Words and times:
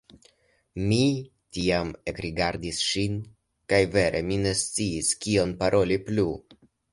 Mi 0.91 1.01
tiam 1.57 1.91
ekrigardis 2.11 2.79
ŝin 2.87 3.19
kaj 3.75 3.83
vere 3.97 4.23
mi 4.31 4.41
ne 4.47 4.55
sciis, 4.63 5.13
kion 5.27 5.55
paroli 5.61 6.01
plu. 6.11 6.27